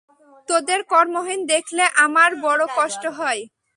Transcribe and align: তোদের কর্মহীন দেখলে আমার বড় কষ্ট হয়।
তোদের 0.49 0.79
কর্মহীন 0.91 1.41
দেখলে 1.45 1.83
আমার 2.05 2.31
বড় 2.45 2.63
কষ্ট 2.77 3.03
হয়। 3.17 3.41